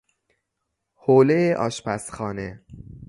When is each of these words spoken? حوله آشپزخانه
حوله 0.93 1.53
آشپزخانه 1.55 2.65